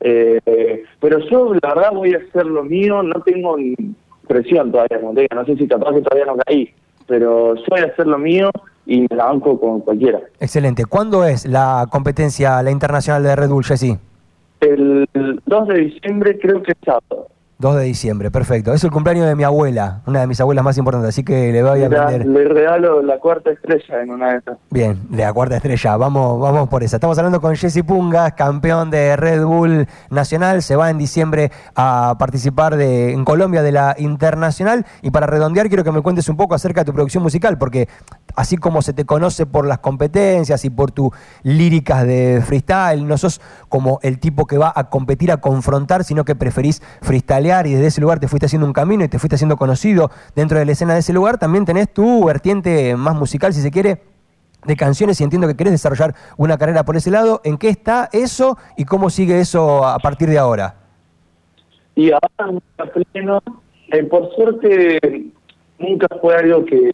eh, 0.00 0.82
pero 1.00 1.20
yo 1.30 1.54
la 1.62 1.74
verdad 1.76 1.92
voy 1.92 2.12
a 2.14 2.18
hacer 2.18 2.46
lo 2.46 2.64
mío, 2.64 3.04
no 3.04 3.20
tengo 3.22 3.56
presión 4.26 4.72
todavía, 4.72 4.98
no 5.32 5.44
sé 5.46 5.56
si 5.56 5.68
capaz 5.68 5.94
que 5.94 6.00
todavía 6.02 6.26
no 6.26 6.36
caí, 6.44 6.74
pero 7.06 7.54
yo 7.54 7.64
voy 7.70 7.80
a 7.82 7.84
hacer 7.84 8.08
lo 8.08 8.18
mío 8.18 8.50
y 8.92 9.06
me 9.08 9.16
la 9.16 9.24
banco 9.24 9.58
con 9.58 9.80
cualquiera. 9.80 10.20
Excelente. 10.38 10.84
¿Cuándo 10.84 11.24
es 11.24 11.46
la 11.46 11.86
competencia, 11.90 12.62
la 12.62 12.70
internacional 12.70 13.22
de 13.22 13.34
Red 13.34 13.48
Bull, 13.48 13.64
Jesse? 13.64 13.96
El 14.60 15.08
2 15.46 15.68
de 15.68 15.74
diciembre 15.78 16.38
creo 16.38 16.62
que 16.62 16.72
es 16.72 16.78
sábado. 16.84 17.28
2 17.62 17.76
de 17.76 17.84
diciembre, 17.84 18.32
perfecto. 18.32 18.74
Es 18.74 18.82
el 18.82 18.90
cumpleaños 18.90 19.24
de 19.28 19.36
mi 19.36 19.44
abuela, 19.44 20.00
una 20.06 20.20
de 20.20 20.26
mis 20.26 20.40
abuelas 20.40 20.64
más 20.64 20.76
importantes, 20.78 21.10
así 21.10 21.22
que 21.22 21.52
le 21.52 21.62
voy 21.62 21.84
a. 21.84 21.88
Le 21.88 22.44
regalo 22.48 23.02
la 23.02 23.20
cuarta 23.20 23.50
estrella 23.50 24.02
en 24.02 24.10
una 24.10 24.32
de 24.32 24.38
esas. 24.38 24.58
Bien, 24.70 24.98
la 25.12 25.32
cuarta 25.32 25.56
estrella, 25.56 25.96
vamos, 25.96 26.40
vamos 26.40 26.68
por 26.68 26.82
esa. 26.82 26.96
Estamos 26.96 27.16
hablando 27.18 27.40
con 27.40 27.54
Jesse 27.54 27.84
Pungas, 27.84 28.32
campeón 28.32 28.90
de 28.90 29.14
Red 29.14 29.44
Bull 29.44 29.86
Nacional, 30.10 30.62
se 30.62 30.74
va 30.74 30.90
en 30.90 30.98
diciembre 30.98 31.52
a 31.76 32.16
participar 32.18 32.76
de, 32.76 33.12
en 33.12 33.24
Colombia 33.24 33.62
de 33.62 33.70
la 33.70 33.94
Internacional. 33.96 34.84
Y 35.00 35.12
para 35.12 35.28
redondear, 35.28 35.68
quiero 35.68 35.84
que 35.84 35.92
me 35.92 36.02
cuentes 36.02 36.28
un 36.28 36.36
poco 36.36 36.56
acerca 36.56 36.80
de 36.80 36.86
tu 36.86 36.92
producción 36.92 37.22
musical, 37.22 37.58
porque 37.58 37.88
así 38.34 38.56
como 38.56 38.82
se 38.82 38.92
te 38.92 39.04
conoce 39.04 39.46
por 39.46 39.68
las 39.68 39.78
competencias 39.78 40.64
y 40.64 40.70
por 40.70 40.90
tus 40.90 41.10
líricas 41.44 42.04
de 42.08 42.42
freestyle, 42.44 43.06
no 43.06 43.16
sos 43.18 43.40
como 43.68 44.00
el 44.02 44.18
tipo 44.18 44.46
que 44.46 44.58
va 44.58 44.72
a 44.74 44.90
competir, 44.90 45.30
a 45.30 45.36
confrontar, 45.36 46.02
sino 46.02 46.24
que 46.24 46.34
preferís 46.34 46.82
freestylear 47.02 47.51
y 47.66 47.74
desde 47.74 47.86
ese 47.88 48.00
lugar 48.00 48.18
te 48.18 48.28
fuiste 48.28 48.46
haciendo 48.46 48.66
un 48.66 48.72
camino 48.72 49.04
y 49.04 49.08
te 49.08 49.18
fuiste 49.18 49.34
haciendo 49.34 49.56
conocido 49.56 50.10
dentro 50.34 50.58
de 50.58 50.64
la 50.64 50.72
escena 50.72 50.94
de 50.94 51.00
ese 51.00 51.12
lugar, 51.12 51.38
también 51.38 51.64
tenés 51.64 51.92
tu 51.92 52.24
vertiente 52.24 52.96
más 52.96 53.14
musical, 53.14 53.52
si 53.52 53.60
se 53.60 53.70
quiere, 53.70 54.00
de 54.64 54.76
canciones 54.76 55.20
y 55.20 55.24
entiendo 55.24 55.46
que 55.46 55.56
querés 55.56 55.72
desarrollar 55.72 56.14
una 56.36 56.56
carrera 56.56 56.84
por 56.84 56.96
ese 56.96 57.10
lado. 57.10 57.40
¿En 57.44 57.58
qué 57.58 57.68
está 57.68 58.08
eso 58.12 58.56
y 58.76 58.84
cómo 58.84 59.10
sigue 59.10 59.40
eso 59.40 59.86
a 59.86 59.98
partir 59.98 60.28
de 60.28 60.38
ahora? 60.38 60.76
Y 61.94 62.10
ahora, 62.10 62.60
pleno, 63.12 63.42
eh, 63.88 64.04
por 64.04 64.34
suerte, 64.34 64.98
nunca 65.78 66.06
fue 66.20 66.34
algo 66.36 66.64
que 66.64 66.90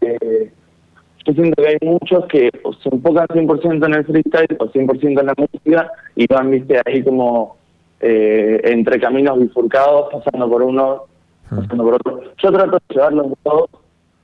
yo 1.25 1.33
siento 1.33 1.61
que 1.61 1.69
hay 1.69 1.77
muchos 1.81 2.25
que 2.27 2.49
se 2.81 2.89
enfocan 2.89 3.27
100% 3.27 3.85
en 3.85 3.93
el 3.93 4.05
freestyle 4.05 4.57
o 4.59 4.65
100% 4.65 5.19
en 5.19 5.25
la 5.25 5.33
música 5.37 5.91
y 6.15 6.25
van, 6.27 6.49
viste, 6.49 6.81
ahí 6.85 7.03
como 7.03 7.57
eh, 7.99 8.61
entre 8.63 8.99
caminos 8.99 9.39
bifurcados, 9.39 10.09
pasando 10.11 10.49
por 10.49 10.63
uno, 10.63 11.03
hmm. 11.49 11.55
pasando 11.57 11.83
por 11.83 11.93
otro. 11.95 12.21
Yo 12.41 12.51
trato 12.51 12.71
de 12.71 12.95
llevarlos 12.95 13.27
todos 13.43 13.69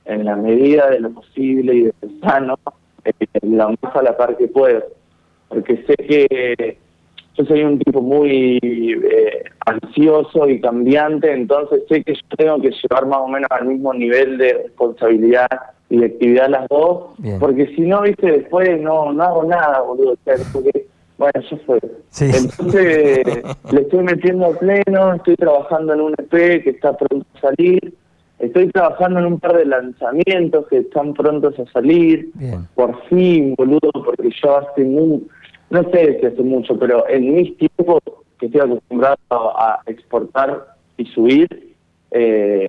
en 0.04 0.24
la 0.24 0.36
medida 0.36 0.90
de 0.90 1.00
lo 1.00 1.10
posible 1.10 1.74
y 1.74 1.82
de 1.82 1.94
lo 2.00 2.28
sano, 2.28 2.58
eh, 3.04 3.12
la 3.42 3.68
más 3.68 3.96
a 3.96 4.02
la 4.02 4.16
par 4.16 4.36
que 4.36 4.48
puedo, 4.48 4.84
porque 5.48 5.84
sé 5.86 5.94
que 5.96 6.78
yo 7.36 7.44
soy 7.44 7.62
un 7.62 7.78
tipo 7.78 8.00
muy 8.00 8.58
eh, 8.62 9.44
ansioso 9.66 10.48
y 10.48 10.60
cambiante, 10.60 11.32
entonces 11.32 11.82
sé 11.88 12.02
que 12.02 12.14
yo 12.14 12.36
tengo 12.36 12.60
que 12.60 12.70
llevar 12.70 13.06
más 13.06 13.20
o 13.20 13.28
menos 13.28 13.50
al 13.50 13.66
mismo 13.66 13.92
nivel 13.92 14.38
de 14.38 14.54
responsabilidad 14.54 15.48
y 15.90 15.98
de 15.98 16.06
actividad 16.06 16.48
las 16.48 16.66
dos, 16.68 17.10
porque 17.38 17.66
si 17.74 17.82
no, 17.82 18.02
viste, 18.02 18.26
después 18.26 18.80
no, 18.80 19.12
no 19.12 19.22
hago 19.22 19.44
nada, 19.44 19.82
boludo. 19.82 20.16
porque, 20.52 20.85
bueno, 21.18 21.32
eso 21.40 21.58
fue. 21.64 21.80
Entonces, 22.20 23.24
le 23.72 23.80
estoy 23.80 24.02
metiendo 24.04 24.46
a 24.46 24.58
pleno, 24.58 25.14
estoy 25.14 25.36
trabajando 25.36 25.94
en 25.94 26.00
un 26.00 26.14
EP 26.18 26.62
que 26.62 26.70
está 26.70 26.96
pronto 26.96 27.26
a 27.36 27.40
salir, 27.40 27.94
estoy 28.38 28.68
trabajando 28.70 29.20
en 29.20 29.26
un 29.26 29.40
par 29.40 29.56
de 29.56 29.66
lanzamientos 29.66 30.66
que 30.68 30.78
están 30.78 31.14
prontos 31.14 31.58
a 31.58 31.66
salir, 31.72 32.30
por 32.74 33.02
fin, 33.08 33.54
boludo, 33.56 33.90
porque 33.92 34.30
yo 34.42 34.58
hace 34.58 34.84
muy, 34.84 35.26
no 35.70 35.90
sé 35.90 36.18
si 36.20 36.26
hace 36.26 36.42
mucho, 36.42 36.78
pero 36.78 37.08
en 37.08 37.34
mis 37.34 37.56
tiempos 37.56 38.00
que 38.38 38.46
estoy 38.46 38.60
acostumbrado 38.60 39.16
a 39.30 39.80
exportar 39.86 40.66
y 40.98 41.06
subir, 41.06 41.74
eh, 42.10 42.68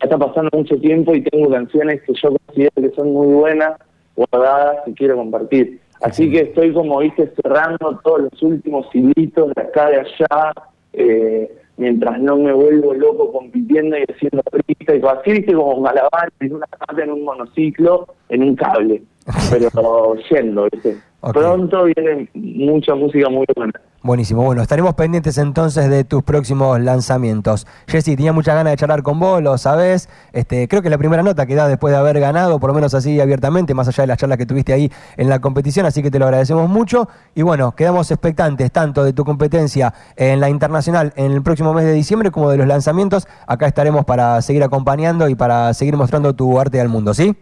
está 0.00 0.18
pasando 0.18 0.50
mucho 0.52 0.76
tiempo 0.78 1.14
y 1.14 1.22
tengo 1.22 1.50
canciones 1.50 2.02
que 2.02 2.12
yo 2.14 2.34
considero 2.46 2.72
que 2.74 2.90
son 2.90 3.12
muy 3.12 3.28
buenas, 3.28 3.78
guardadas 4.16 4.78
y 4.86 4.94
quiero 4.94 5.16
compartir. 5.16 5.80
Así 6.02 6.30
que 6.30 6.40
estoy 6.40 6.72
como, 6.72 6.98
viste, 6.98 7.32
cerrando 7.40 8.00
todos 8.02 8.22
los 8.22 8.42
últimos 8.42 8.86
hilitos 8.92 9.52
de 9.54 9.62
acá, 9.62 9.88
de 9.88 10.00
allá, 10.00 10.52
eh, 10.92 11.56
mientras 11.76 12.20
no 12.20 12.36
me 12.36 12.52
vuelvo 12.52 12.92
loco 12.94 13.32
compitiendo 13.32 13.96
y 13.96 14.04
haciendo 14.08 14.42
frita 14.50 14.96
y 14.96 15.00
así, 15.00 15.32
viste, 15.32 15.54
como 15.54 15.80
malabar 15.80 16.30
en 16.40 16.54
una 16.54 16.66
parte 16.66 17.02
en 17.02 17.12
un 17.12 17.24
monociclo, 17.24 18.06
en 18.28 18.42
un 18.42 18.56
cable, 18.56 19.02
pero 19.50 20.16
yendo, 20.30 20.68
viste. 20.72 20.96
Pronto 21.32 21.84
viene 21.84 22.28
mucha 22.34 22.94
música 22.96 23.28
muy 23.28 23.46
buena. 23.54 23.80
Buenísimo, 24.04 24.42
bueno, 24.42 24.62
estaremos 24.62 24.94
pendientes 24.94 25.38
entonces 25.38 25.88
de 25.88 26.02
tus 26.02 26.24
próximos 26.24 26.80
lanzamientos. 26.80 27.68
Jessy, 27.86 28.16
tenía 28.16 28.32
muchas 28.32 28.56
ganas 28.56 28.72
de 28.72 28.76
charlar 28.76 29.04
con 29.04 29.20
vos, 29.20 29.40
lo 29.40 29.56
sabés. 29.58 30.08
Este, 30.32 30.66
creo 30.66 30.82
que 30.82 30.90
la 30.90 30.98
primera 30.98 31.22
nota 31.22 31.46
que 31.46 31.54
da 31.54 31.68
después 31.68 31.92
de 31.92 32.00
haber 32.00 32.18
ganado, 32.18 32.58
por 32.58 32.70
lo 32.70 32.74
menos 32.74 32.94
así 32.94 33.20
abiertamente, 33.20 33.74
más 33.74 33.86
allá 33.86 34.02
de 34.02 34.08
las 34.08 34.18
charlas 34.18 34.38
que 34.38 34.46
tuviste 34.46 34.72
ahí 34.72 34.90
en 35.16 35.28
la 35.28 35.40
competición, 35.40 35.86
así 35.86 36.02
que 36.02 36.10
te 36.10 36.18
lo 36.18 36.24
agradecemos 36.24 36.68
mucho. 36.68 37.08
Y 37.36 37.42
bueno, 37.42 37.76
quedamos 37.76 38.10
expectantes 38.10 38.72
tanto 38.72 39.04
de 39.04 39.12
tu 39.12 39.24
competencia 39.24 39.94
en 40.16 40.40
la 40.40 40.50
internacional 40.50 41.12
en 41.14 41.30
el 41.30 41.42
próximo 41.44 41.72
mes 41.72 41.84
de 41.84 41.92
diciembre 41.92 42.32
como 42.32 42.50
de 42.50 42.56
los 42.56 42.66
lanzamientos. 42.66 43.28
Acá 43.46 43.68
estaremos 43.68 44.04
para 44.04 44.42
seguir 44.42 44.64
acompañando 44.64 45.28
y 45.28 45.36
para 45.36 45.72
seguir 45.74 45.96
mostrando 45.96 46.34
tu 46.34 46.58
arte 46.58 46.80
al 46.80 46.88
mundo, 46.88 47.14
¿sí? 47.14 47.36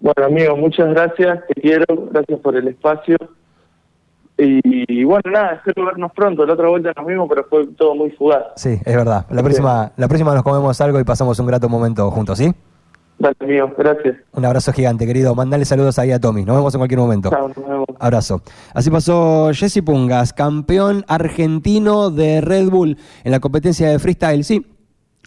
Bueno, 0.00 0.26
amigo, 0.26 0.56
muchas 0.56 0.88
gracias, 0.88 1.38
te 1.46 1.60
quiero, 1.60 1.86
gracias 2.10 2.40
por 2.40 2.56
el 2.56 2.66
espacio. 2.66 3.16
Y, 4.36 5.04
bueno, 5.04 5.30
nada, 5.30 5.52
espero 5.54 5.86
vernos 5.86 6.12
pronto. 6.12 6.44
La 6.44 6.54
otra 6.54 6.68
vuelta 6.68 6.92
nos 6.96 7.06
vimos, 7.06 7.28
pero 7.28 7.44
fue 7.44 7.66
todo 7.68 7.94
muy 7.94 8.10
fugaz. 8.10 8.42
Sí, 8.56 8.80
es 8.84 8.96
verdad. 8.96 9.26
La 9.30 9.42
próxima, 9.42 9.92
la 9.96 10.08
próxima 10.08 10.34
nos 10.34 10.42
comemos 10.42 10.80
algo 10.80 10.98
y 10.98 11.04
pasamos 11.04 11.38
un 11.38 11.46
grato 11.46 11.68
momento 11.68 12.10
juntos, 12.10 12.38
¿sí? 12.38 12.52
Dale, 13.16 13.36
amigo, 13.40 13.72
gracias. 13.78 14.16
Un 14.32 14.44
abrazo 14.44 14.72
gigante, 14.72 15.06
querido. 15.06 15.36
Mandale 15.36 15.64
saludos 15.64 16.00
ahí 16.00 16.10
a 16.10 16.18
Tommy. 16.18 16.44
Nos 16.44 16.56
vemos 16.56 16.74
en 16.74 16.80
cualquier 16.80 16.98
momento. 16.98 17.30
Chao, 17.30 17.46
nos 17.46 17.56
vemos. 17.56 17.86
Abrazo. 18.00 18.42
Así 18.74 18.90
pasó 18.90 19.50
Jesse 19.52 19.82
Pungas, 19.82 20.32
campeón 20.32 21.04
argentino 21.06 22.10
de 22.10 22.40
Red 22.40 22.70
Bull 22.70 22.98
en 23.22 23.30
la 23.30 23.38
competencia 23.38 23.88
de 23.88 24.00
freestyle. 24.00 24.42
Sí, 24.42 24.66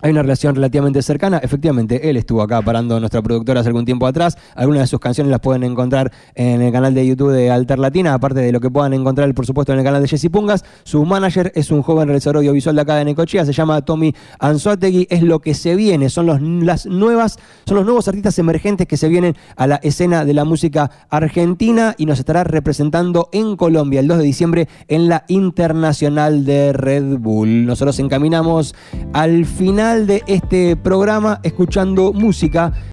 hay 0.02 0.12
una 0.12 0.22
relación 0.22 0.54
relativamente 0.56 1.02
cercana. 1.02 1.40
Efectivamente, 1.40 2.10
él 2.10 2.18
estuvo 2.18 2.42
acá 2.42 2.62
parando 2.62 3.00
nuestra 3.00 3.22
productora 3.22 3.62
hace 3.62 3.70
algún 3.70 3.86
tiempo 3.86 4.06
atrás. 4.06 4.38
Algunas 4.56 4.82
de 4.82 4.88
sus 4.88 5.00
canciones 5.00 5.32
las 5.32 5.40
pueden 5.40 5.64
encontrar 5.64 6.12
en 6.36 6.62
el 6.62 6.72
canal 6.72 6.94
de 6.94 7.06
YouTube 7.06 7.32
de 7.32 7.50
Alter 7.50 7.80
Latina, 7.80 8.14
aparte 8.14 8.40
de 8.40 8.52
lo 8.52 8.60
que 8.60 8.70
puedan 8.70 8.94
encontrar, 8.94 9.34
por 9.34 9.46
supuesto, 9.46 9.74
en 9.74 9.80
el 9.80 9.86
canal 9.86 10.02
de 10.02 10.08
Jesse 10.08 10.30
Pungas. 10.30 10.64
Su 10.84 11.04
manager 11.04 11.52
es 11.56 11.72
un 11.72 11.82
joven 11.82 12.08
realizador 12.08 12.38
audiovisual 12.38 12.76
de 12.76 12.82
acá 12.82 12.96
de 12.96 13.06
Necochea, 13.06 13.46
se 13.46 13.54
llama 13.54 13.82
Tommy 13.82 14.14
Anzuategui. 14.40 15.08
Es 15.10 15.24
lo 15.24 15.40
que 15.40 15.56
se 15.56 15.76
viene, 15.76 16.10
son 16.10 16.28
los, 16.28 16.42
las 16.42 16.86
nuevas, 16.86 17.40
son 17.66 17.78
los 17.78 17.86
nuevos 17.86 18.08
artistas 18.08 18.38
emergentes 18.38 18.88
que 18.88 18.98
se 18.98 19.10
vienen 19.10 19.36
a 19.56 19.66
la 19.66 19.78
escena 19.78 20.26
de 20.26 20.34
la 20.34 20.46
música 20.46 20.92
argentina 21.10 21.96
y 21.98 22.06
nos 22.06 22.20
estará 22.20 22.44
representando 22.44 23.30
en 23.32 23.56
Colombia 23.56 24.00
el 24.00 24.08
2 24.08 24.20
de 24.20 24.24
diciembre 24.24 24.68
en 24.88 25.10
la 25.10 25.26
Internacional 25.28 26.46
de 26.46 26.74
Red 26.74 27.18
Bull. 27.18 27.66
Nosotros 27.66 27.98
encaminamos 28.00 28.76
al 29.14 29.46
final 29.88 30.06
de 30.06 30.24
este 30.28 30.76
programa 30.76 31.40
escuchando 31.44 32.12
música 32.12 32.74